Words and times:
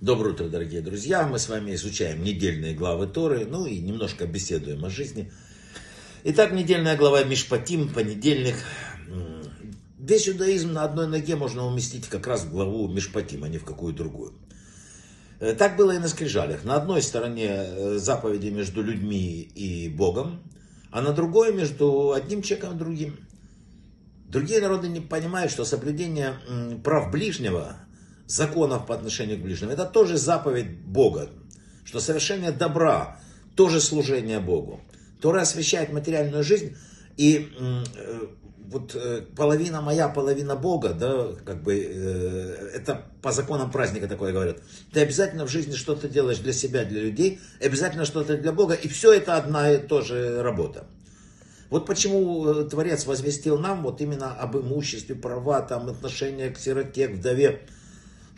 Доброе 0.00 0.30
утро, 0.32 0.48
дорогие 0.48 0.80
друзья. 0.80 1.26
Мы 1.26 1.38
с 1.38 1.50
вами 1.50 1.74
изучаем 1.74 2.24
недельные 2.24 2.72
главы 2.72 3.06
Торы, 3.06 3.44
ну 3.44 3.66
и 3.66 3.80
немножко 3.80 4.26
беседуем 4.26 4.82
о 4.82 4.88
жизни. 4.88 5.30
Итак, 6.24 6.52
недельная 6.52 6.96
глава 6.96 7.22
Мишпатим, 7.22 7.90
понедельник. 7.90 8.54
Весь 9.98 10.26
иудаизм 10.26 10.72
на 10.72 10.84
одной 10.84 11.06
ноге 11.06 11.36
можно 11.36 11.66
уместить 11.66 12.06
как 12.08 12.26
раз 12.26 12.44
в 12.44 12.50
главу 12.50 12.88
Мишпатим, 12.88 13.44
а 13.44 13.48
не 13.48 13.58
в 13.58 13.64
какую 13.66 13.92
другую. 13.92 14.32
Э, 15.38 15.52
так 15.52 15.76
было 15.76 15.90
и 15.90 15.98
на 15.98 16.08
скрижалях. 16.08 16.64
На 16.64 16.76
одной 16.76 17.02
стороне 17.02 17.48
э, 17.50 17.98
заповеди 17.98 18.48
между 18.48 18.82
людьми 18.82 19.42
и 19.42 19.90
Богом, 19.90 20.42
а 20.90 21.02
на 21.02 21.12
другой 21.12 21.52
между 21.52 22.12
одним 22.12 22.40
человеком 22.40 22.76
и 22.76 22.78
другим. 22.78 23.18
Другие 24.28 24.62
народы 24.62 24.88
не 24.88 25.00
понимают, 25.00 25.52
что 25.52 25.66
соблюдение 25.66 26.36
прав 26.82 27.10
ближнего, 27.10 27.76
законов 28.30 28.86
по 28.86 28.94
отношению 28.94 29.38
к 29.38 29.42
ближнему, 29.42 29.72
это 29.72 29.84
тоже 29.84 30.16
заповедь 30.16 30.70
Бога. 30.70 31.28
Что 31.84 32.00
совершение 32.00 32.52
добра 32.52 33.20
тоже 33.56 33.80
служение 33.80 34.40
Богу. 34.40 34.80
Тора 35.20 35.40
освещает 35.40 35.92
материальную 35.92 36.44
жизнь, 36.44 36.76
и 37.16 37.50
э, 37.58 37.82
вот 38.70 38.94
э, 38.94 39.22
половина 39.36 39.80
моя, 39.80 40.08
половина 40.08 40.54
Бога, 40.54 40.90
да, 40.90 41.28
как 41.44 41.62
бы, 41.62 41.74
э, 41.74 42.70
это 42.74 43.04
по 43.20 43.32
законам 43.32 43.70
праздника 43.70 44.06
такое 44.06 44.32
говорят. 44.32 44.58
Ты 44.92 45.00
обязательно 45.00 45.44
в 45.44 45.50
жизни 45.50 45.74
что-то 45.74 46.08
делаешь 46.08 46.38
для 46.38 46.52
себя, 46.52 46.84
для 46.84 47.00
людей, 47.00 47.40
обязательно 47.60 48.04
что-то 48.04 48.36
для 48.36 48.52
Бога, 48.52 48.74
и 48.74 48.88
все 48.88 49.12
это 49.12 49.36
одна 49.36 49.72
и 49.72 49.78
та 49.78 50.02
же 50.02 50.42
работа. 50.42 50.86
Вот 51.68 51.86
почему 51.86 52.46
э, 52.46 52.64
Творец 52.68 53.06
возвестил 53.06 53.58
нам 53.58 53.82
вот 53.82 54.00
именно 54.00 54.32
об 54.32 54.56
имуществе, 54.56 55.16
права, 55.16 55.60
там, 55.62 55.88
отношения 55.88 56.50
к 56.50 56.58
сироте, 56.58 57.08
к 57.08 57.16
вдове, 57.16 57.62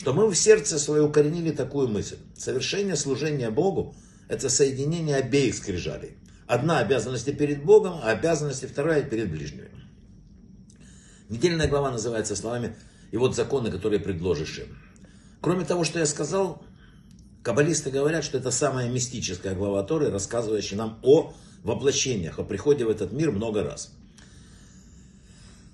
что 0.00 0.14
мы 0.14 0.26
в 0.30 0.34
сердце 0.34 0.78
свое 0.78 1.02
укоренили 1.02 1.50
такую 1.50 1.86
мысль. 1.86 2.16
Совершение 2.34 2.96
служения 2.96 3.50
Богу– 3.50 3.94
это 4.28 4.48
соединение 4.48 5.16
обеих 5.16 5.54
скрижалей. 5.54 6.16
Одна 6.46 6.78
обязанность 6.78 7.26
перед 7.36 7.62
Богом, 7.62 8.00
а 8.02 8.12
обязанность 8.12 8.66
вторая 8.66 9.02
перед 9.02 9.30
ближними. 9.30 9.68
Недельная 11.28 11.68
глава 11.68 11.90
называется 11.90 12.34
словами 12.34 12.76
«И 13.10 13.18
вот 13.18 13.36
законы, 13.36 13.70
которые 13.70 14.00
предложишь 14.00 14.60
им». 14.60 14.78
Кроме 15.42 15.66
того, 15.66 15.84
что 15.84 15.98
я 15.98 16.06
сказал, 16.06 16.62
каббалисты 17.42 17.90
говорят, 17.90 18.24
что 18.24 18.38
это 18.38 18.50
самая 18.50 18.88
мистическая 18.88 19.54
глава 19.54 19.82
Торы, 19.82 20.10
рассказывающая 20.10 20.78
нам 20.78 20.98
о 21.02 21.34
воплощениях, 21.62 22.38
о 22.38 22.44
приходе 22.44 22.86
в 22.86 22.88
этот 22.88 23.12
мир 23.12 23.32
много 23.32 23.62
раз. 23.62 23.92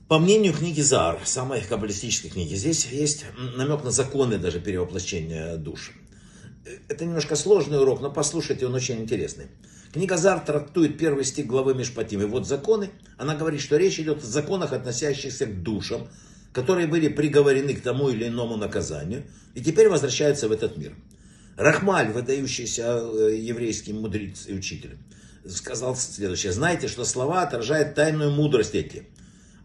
По 0.08 0.20
мнению 0.20 0.52
книги 0.52 0.82
Заар, 0.82 1.18
самой 1.24 1.60
каббалистической 1.62 2.30
книги, 2.30 2.54
здесь 2.54 2.86
есть 2.86 3.24
намек 3.56 3.82
на 3.82 3.90
законы 3.90 4.38
даже 4.38 4.60
перевоплощения 4.60 5.56
душ. 5.56 5.90
Это 6.88 7.04
немножко 7.04 7.34
сложный 7.34 7.80
урок, 7.80 8.00
но 8.00 8.12
послушайте, 8.12 8.66
он 8.66 8.74
очень 8.76 9.00
интересный. 9.00 9.46
Книга 9.92 10.16
Зар 10.16 10.38
трактует 10.38 10.96
первый 10.96 11.24
стих 11.24 11.48
главы 11.48 11.74
Мишпатим. 11.74 12.22
И 12.22 12.24
вот 12.24 12.46
законы, 12.46 12.90
она 13.18 13.34
говорит, 13.34 13.60
что 13.60 13.78
речь 13.78 13.98
идет 13.98 14.22
о 14.22 14.26
законах, 14.26 14.72
относящихся 14.72 15.44
к 15.46 15.62
душам, 15.64 16.06
которые 16.52 16.86
были 16.86 17.08
приговорены 17.08 17.74
к 17.74 17.82
тому 17.82 18.08
или 18.08 18.28
иному 18.28 18.56
наказанию, 18.56 19.24
и 19.54 19.60
теперь 19.60 19.88
возвращаются 19.88 20.46
в 20.46 20.52
этот 20.52 20.76
мир. 20.76 20.94
Рахмаль, 21.56 22.12
выдающийся 22.12 23.00
э, 23.02 23.38
еврейский 23.38 23.92
мудрец 23.92 24.46
и 24.46 24.54
учитель, 24.54 24.98
сказал 25.48 25.96
следующее. 25.96 26.52
Знаете, 26.52 26.86
что 26.86 27.04
слова 27.04 27.42
отражают 27.42 27.96
тайную 27.96 28.30
мудрость 28.30 28.76
эти, 28.76 29.08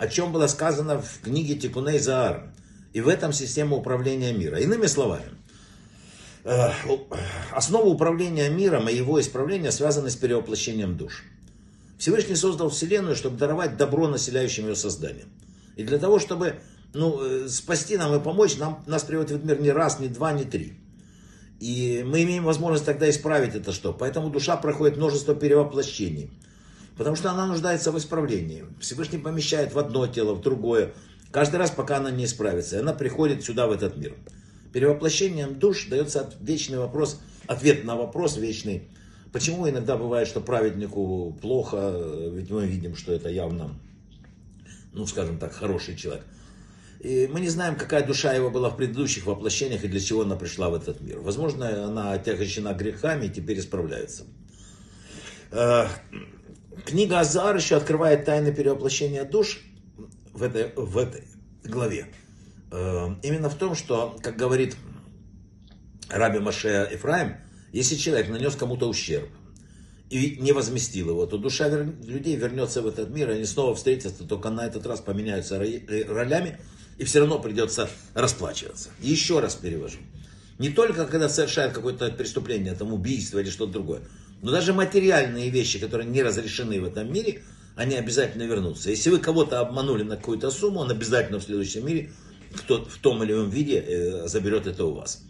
о 0.01 0.07
чем 0.07 0.31
было 0.31 0.47
сказано 0.47 0.99
в 0.99 1.21
книге 1.21 1.53
Тикуней 1.53 1.99
Заар. 1.99 2.51
И 2.91 3.01
в 3.01 3.07
этом 3.07 3.31
система 3.33 3.75
управления 3.77 4.33
мира. 4.33 4.57
Иными 4.59 4.87
словами, 4.87 5.29
э, 6.43 6.71
основа 7.51 7.85
управления 7.85 8.49
миром 8.49 8.89
и 8.89 8.95
его 8.95 9.21
исправления 9.21 9.71
связаны 9.71 10.09
с 10.09 10.15
перевоплощением 10.15 10.97
душ. 10.97 11.23
Всевышний 11.99 12.35
создал 12.35 12.71
Вселенную, 12.71 13.15
чтобы 13.15 13.37
даровать 13.37 13.77
добро 13.77 14.07
населяющим 14.07 14.69
ее 14.69 14.75
созданием. 14.75 15.27
И 15.75 15.83
для 15.83 15.99
того, 15.99 16.17
чтобы 16.17 16.55
ну, 16.95 17.21
э, 17.21 17.47
спасти 17.47 17.95
нам 17.95 18.15
и 18.15 18.19
помочь, 18.19 18.57
нам, 18.57 18.83
нас 18.87 19.03
приводит 19.03 19.39
в 19.39 19.45
мир 19.45 19.61
не 19.61 19.69
раз, 19.69 19.99
не 19.99 20.07
два, 20.07 20.33
не 20.33 20.45
три. 20.45 20.73
И 21.59 22.03
мы 22.03 22.23
имеем 22.23 22.45
возможность 22.45 22.85
тогда 22.85 23.07
исправить 23.07 23.53
это 23.53 23.71
что. 23.71 23.93
Поэтому 23.93 24.31
душа 24.31 24.57
проходит 24.57 24.97
множество 24.97 25.35
перевоплощений. 25.35 26.31
Потому 26.97 27.15
что 27.15 27.31
она 27.31 27.47
нуждается 27.47 27.91
в 27.91 27.97
исправлении. 27.97 28.65
Всевышний 28.79 29.17
помещает 29.17 29.73
в 29.73 29.79
одно 29.79 30.07
тело, 30.07 30.33
в 30.33 30.41
другое. 30.41 30.93
Каждый 31.31 31.55
раз, 31.57 31.71
пока 31.71 31.97
она 31.97 32.11
не 32.11 32.25
исправится. 32.25 32.79
Она 32.79 32.93
приходит 32.93 33.43
сюда, 33.43 33.67
в 33.67 33.71
этот 33.71 33.95
мир. 33.97 34.15
Перевоплощением 34.73 35.59
душ 35.59 35.87
дается 35.87 36.33
вечный 36.39 36.77
вопрос, 36.77 37.19
ответ 37.47 37.83
на 37.83 37.95
вопрос 37.95 38.37
вечный. 38.37 38.89
Почему 39.31 39.69
иногда 39.69 39.97
бывает, 39.97 40.27
что 40.27 40.41
праведнику 40.41 41.37
плохо, 41.41 41.93
ведь 42.31 42.49
мы 42.49 42.65
видим, 42.67 42.95
что 42.95 43.13
это 43.13 43.29
явно, 43.29 43.79
ну 44.93 45.05
скажем 45.05 45.39
так, 45.39 45.53
хороший 45.53 45.95
человек. 45.95 46.25
И 46.99 47.27
мы 47.31 47.39
не 47.39 47.49
знаем, 47.49 47.75
какая 47.75 48.05
душа 48.05 48.33
его 48.33 48.49
была 48.49 48.69
в 48.69 48.77
предыдущих 48.77 49.25
воплощениях 49.25 49.83
и 49.83 49.87
для 49.87 49.99
чего 49.99 50.21
она 50.21 50.35
пришла 50.35 50.69
в 50.69 50.75
этот 50.75 51.01
мир. 51.01 51.19
Возможно, 51.19 51.85
она 51.85 52.11
отягощена 52.13 52.73
грехами 52.73 53.25
и 53.25 53.29
теперь 53.29 53.59
исправляется. 53.59 54.25
Э, 56.81 56.89
книга 56.89 57.19
Азар 57.19 57.55
еще 57.55 57.75
открывает 57.75 58.25
тайны 58.25 58.53
перевоплощения 58.53 59.23
душ 59.23 59.59
в 60.33 60.43
этой, 60.43 60.71
в 60.75 60.97
этой 60.97 61.23
главе. 61.63 62.07
Э, 62.71 63.09
именно 63.23 63.49
в 63.49 63.55
том, 63.55 63.75
что, 63.75 64.17
как 64.21 64.35
говорит 64.35 64.75
Раби 66.09 66.39
Маше 66.39 66.89
Ифраим, 66.91 67.35
если 67.71 67.95
человек 67.95 68.29
нанес 68.29 68.55
кому-то 68.55 68.87
ущерб, 68.87 69.29
и 70.09 70.37
не 70.41 70.51
возместил 70.51 71.11
его, 71.11 71.25
то 71.25 71.37
душа 71.37 71.69
людей 71.69 72.35
вернется 72.35 72.81
в 72.81 72.87
этот 72.87 73.09
мир, 73.11 73.29
и 73.29 73.35
они 73.35 73.45
снова 73.45 73.73
встретятся, 73.75 74.27
только 74.27 74.49
на 74.49 74.65
этот 74.67 74.85
раз 74.85 74.99
поменяются 74.99 75.57
ролями, 75.57 76.59
и 76.97 77.05
все 77.05 77.19
равно 77.19 77.39
придется 77.39 77.89
расплачиваться. 78.13 78.89
Еще 78.99 79.39
раз 79.39 79.55
перевожу. 79.55 79.99
Не 80.59 80.69
только 80.69 81.05
когда 81.05 81.29
совершают 81.29 81.73
какое-то 81.73 82.11
преступление, 82.11 82.73
там 82.73 82.93
убийство 82.93 83.39
или 83.39 83.49
что-то 83.49 83.71
другое, 83.71 84.01
но 84.41 84.51
даже 84.51 84.73
материальные 84.73 85.49
вещи, 85.49 85.79
которые 85.79 86.09
не 86.09 86.21
разрешены 86.21 86.81
в 86.81 86.85
этом 86.85 87.11
мире, 87.11 87.43
они 87.75 87.95
обязательно 87.95 88.43
вернутся. 88.43 88.89
Если 88.89 89.09
вы 89.09 89.19
кого-то 89.19 89.59
обманули 89.59 90.03
на 90.03 90.17
какую-то 90.17 90.51
сумму, 90.51 90.79
он 90.81 90.91
обязательно 90.91 91.39
в 91.39 91.43
следующем 91.43 91.85
мире 91.85 92.11
кто 92.53 92.83
в 92.83 92.97
том 92.97 93.23
или 93.23 93.31
ином 93.31 93.49
виде 93.49 93.79
э, 93.79 94.27
заберет 94.27 94.67
это 94.67 94.83
у 94.83 94.93
вас. 94.93 95.23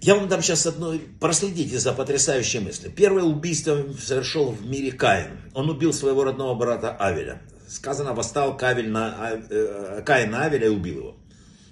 Я 0.00 0.14
вам 0.14 0.28
дам 0.28 0.40
сейчас 0.40 0.66
одно, 0.66 0.94
проследите 1.18 1.80
за 1.80 1.92
потрясающей 1.92 2.60
мыслью. 2.60 2.92
Первое 2.94 3.24
убийство 3.24 3.84
совершил 4.00 4.50
в 4.50 4.64
мире 4.64 4.92
Каин. 4.92 5.40
Он 5.52 5.68
убил 5.68 5.92
своего 5.92 6.22
родного 6.22 6.54
брата 6.54 6.94
Авеля 6.94 7.42
сказано, 7.74 8.14
восстал 8.14 8.56
Кавель 8.56 8.90
на, 8.90 9.14
а, 9.18 9.42
э, 9.50 10.02
Каин 10.04 10.30
на 10.30 10.44
Авеля 10.44 10.66
и 10.66 10.70
убил 10.70 10.98
его. 10.98 11.16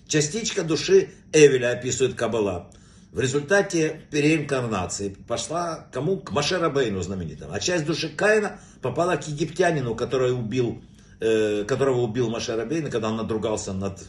Частичка 0.06 0.62
души 0.62 1.10
Эвеля 1.32 1.72
описывает 1.72 2.14
Кабала. 2.14 2.70
В 3.12 3.20
результате 3.20 4.00
переинкарнации 4.10 5.14
пошла 5.28 5.86
кому? 5.92 6.16
К 6.16 6.32
Машерабейну 6.32 7.02
знаменитому. 7.02 7.52
А 7.52 7.60
часть 7.60 7.84
души 7.84 8.08
Каина 8.08 8.58
попала 8.80 9.16
к 9.16 9.28
египтянину, 9.28 9.94
который 9.94 10.32
убил, 10.32 10.82
э, 11.20 11.64
которого 11.64 12.00
убил 12.00 12.30
Машерабейна, 12.30 12.88
когда 12.88 13.10
он 13.10 13.16
надругался 13.16 13.74
над 13.74 14.02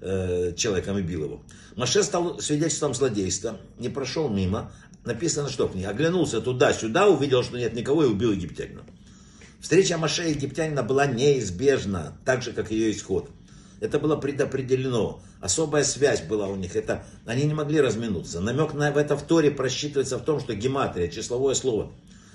э, 0.00 0.54
человеком 0.56 0.96
и 0.96 1.02
бил 1.02 1.24
его. 1.24 1.42
Маше 1.76 2.02
стал 2.02 2.40
свидетельством 2.40 2.94
злодейства, 2.94 3.60
не 3.78 3.90
прошел 3.90 4.30
мимо. 4.30 4.72
Написано, 5.04 5.50
что 5.50 5.66
в 5.66 5.76
ней. 5.76 5.84
Оглянулся 5.84 6.40
туда-сюда, 6.40 7.08
увидел, 7.08 7.42
что 7.42 7.58
нет 7.58 7.74
никого 7.74 8.04
и 8.04 8.06
убил 8.06 8.32
египтянина. 8.32 8.84
Встреча 9.60 9.98
Маше 9.98 10.26
и 10.26 10.30
египтянина 10.30 10.82
была 10.82 11.04
неизбежна, 11.04 12.16
так 12.24 12.42
же, 12.42 12.52
как 12.52 12.70
ее 12.70 12.90
исход. 12.90 13.28
Это 13.80 13.98
было 13.98 14.16
предопределено. 14.16 15.22
Особая 15.40 15.84
связь 15.84 16.22
была 16.22 16.48
у 16.48 16.56
них. 16.56 16.76
Это, 16.76 17.04
они 17.24 17.44
не 17.44 17.54
могли 17.54 17.80
разминуться. 17.80 18.40
Намек 18.40 18.74
на 18.74 18.90
это 18.90 19.16
в 19.16 19.22
Торе 19.22 19.50
просчитывается 19.50 20.18
в 20.18 20.24
том, 20.24 20.38
что 20.38 20.54
гематрия, 20.54 21.08
числовое 21.08 21.54
слово, 21.54 21.90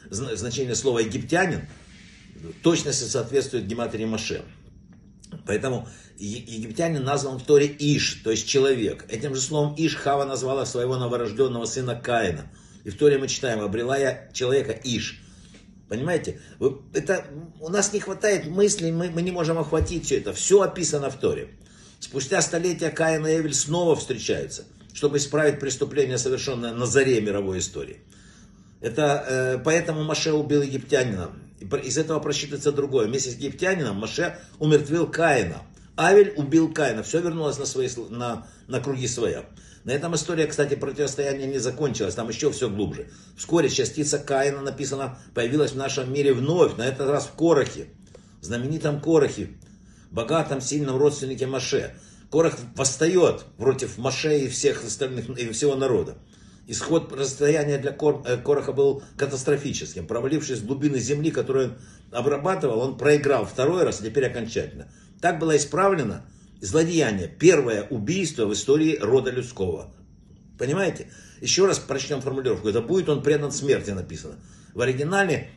значение 0.10 0.76
слова 0.76 1.00
египтянин, 1.00 1.68
точности 2.64 3.04
соответствует 3.04 3.68
гематрии 3.68 4.06
Маше. 4.06 4.44
Поэтому 5.46 5.88
египтянин 6.18 7.04
назван 7.04 7.38
в 7.38 7.44
Торе 7.44 7.68
Иш, 7.68 8.22
то 8.24 8.32
есть 8.32 8.48
человек. 8.48 9.06
Этим 9.10 9.36
же 9.36 9.42
словом 9.42 9.76
Иш 9.78 9.96
Хава 9.96 10.26
назвала 10.26 10.66
своего 10.66 10.98
новорожденного 10.98 11.66
сына 11.66 11.96
Каина. 11.96 12.52
И 12.84 12.90
в 12.90 12.98
Торе 12.98 13.18
мы 13.18 13.28
читаем, 13.28 13.62
обрела 13.62 13.98
я 13.98 14.30
человека 14.34 14.72
Иш. 14.84 15.22
Понимаете? 15.88 16.40
Это, 16.94 17.26
у 17.60 17.70
нас 17.70 17.94
не 17.94 18.00
хватает 18.00 18.48
мыслей, 18.48 18.92
мы, 18.92 19.10
мы 19.10 19.22
не 19.22 19.32
можем 19.32 19.60
охватить 19.60 20.06
все 20.06 20.18
это. 20.18 20.34
Все 20.34 20.62
описано 20.62 21.10
в 21.10 21.20
Торе. 21.20 21.50
Спустя 22.00 22.42
столетия 22.42 22.90
Каин 22.90 23.26
и 23.26 23.36
Эвель 23.36 23.54
снова 23.54 23.96
встречаются, 23.96 24.66
чтобы 24.94 25.18
исправить 25.18 25.60
преступление, 25.60 26.18
совершенное 26.18 26.74
на 26.74 26.86
заре 26.86 27.22
мировой 27.22 27.60
истории. 27.60 27.98
Это, 28.82 29.26
э, 29.28 29.58
поэтому 29.64 30.04
Маше 30.04 30.34
убил 30.34 30.62
египтянина. 30.62 31.32
Из 31.84 31.98
этого 31.98 32.20
просчитывается 32.20 32.72
другое. 32.72 33.08
Вместе 33.08 33.32
с 33.32 33.36
египтянином 33.36 33.98
Маше 33.98 34.38
умертвил 34.60 35.08
Каина. 35.08 35.62
Авель 35.98 36.34
убил 36.36 36.74
Каина. 36.74 37.04
Все 37.04 37.22
вернулось 37.22 37.58
на, 37.58 37.66
свои, 37.66 37.90
на, 38.10 38.48
на 38.68 38.80
круги 38.80 39.08
своя. 39.08 39.46
На 39.86 39.92
этом 39.92 40.16
история, 40.16 40.48
кстати, 40.48 40.74
противостояния 40.76 41.46
не 41.46 41.60
закончилась, 41.60 42.16
там 42.16 42.28
еще 42.28 42.52
все 42.52 42.70
глубже. 42.70 43.08
Вскоре 43.38 43.70
частица 43.70 44.18
Каина, 44.18 44.62
написано, 44.62 45.20
появилась 45.36 45.74
в 45.74 45.78
нашем 45.78 46.12
мире 46.12 46.34
вновь, 46.34 46.76
на 46.76 46.88
этот 46.88 47.08
раз 47.08 47.28
в 47.28 47.34
Корохе, 47.34 47.90
знаменитом 48.42 49.00
Корохе, 49.00 49.50
богатом, 50.10 50.60
сильном 50.60 50.98
родственнике 50.98 51.46
Маше. 51.46 51.94
Корох 52.32 52.56
восстает 52.76 53.46
против 53.58 54.00
Маше 54.00 54.40
и 54.40 54.48
всех 54.48 54.84
остальных, 54.84 55.30
и 55.30 55.52
всего 55.52 55.76
народа. 55.76 56.18
Исход 56.68 57.14
расстояния 57.14 57.78
для 57.78 57.92
э, 57.92 58.38
Короха 58.38 58.74
был 58.74 59.04
катастрофическим. 59.18 60.08
Провалившись 60.08 60.60
в 60.60 60.66
глубины 60.66 60.98
земли, 60.98 61.30
которую 61.30 61.68
он 61.68 61.76
обрабатывал, 62.12 62.80
он 62.80 62.98
проиграл 62.98 63.46
второй 63.46 63.84
раз, 63.84 64.02
а 64.02 64.04
теперь 64.04 64.26
окончательно. 64.26 64.88
Так 65.22 65.40
было 65.40 65.56
исправлено 65.58 66.26
злодеяние, 66.62 67.28
первое 67.28 67.84
убийство 67.84 68.46
в 68.46 68.54
истории 68.54 68.98
рода 69.00 69.32
людского. 69.32 69.94
Понимаете? 70.58 71.08
Еще 71.42 71.66
раз 71.66 71.80
прочтем 71.80 72.22
формулировку. 72.22 72.70
Это 72.70 72.82
будет 72.82 73.10
он 73.10 73.22
предан 73.22 73.52
смерти 73.52 73.92
написано. 73.92 74.36
В 74.74 74.82
оригинале 74.82 75.50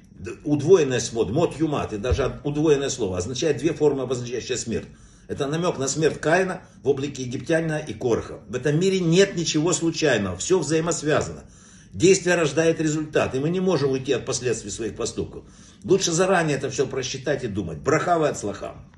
удвоенное 0.44 1.00
слово, 1.00 1.32
мод 1.32 1.58
юмат, 1.58 1.93
и 1.93 1.99
даже 1.99 2.40
удвоенное 2.44 2.88
слово, 2.88 3.19
означает 3.19 3.58
две 3.58 3.72
формы, 3.72 4.02
обозначающие 4.02 4.58
смерть. 4.58 4.88
Это 5.28 5.46
намек 5.46 5.78
на 5.78 5.88
смерть 5.88 6.20
Каина 6.20 6.62
в 6.82 6.88
облике 6.88 7.22
египтянина 7.22 7.78
и 7.78 7.93
Корха. 7.93 8.40
В 8.49 8.54
этом 8.54 8.81
мире 8.81 8.99
нет 8.99 9.37
ничего 9.37 9.72
случайного, 9.72 10.37
все 10.37 10.58
взаимосвязано. 10.58 11.44
Действие 11.93 12.34
рождает 12.34 12.81
результат, 12.81 13.34
и 13.34 13.38
мы 13.38 13.50
не 13.50 13.61
можем 13.61 13.93
уйти 13.93 14.12
от 14.12 14.26
последствий 14.26 14.70
своих 14.70 14.96
поступков. 14.96 15.44
Лучше 15.84 16.12
заранее 16.12 16.56
это 16.56 16.70
все 16.70 16.87
просчитать 16.87 17.44
и 17.44 17.49
думать. 17.49 17.78
Брахава 17.78 18.28
от 18.28 18.38
слахам. 18.38 18.90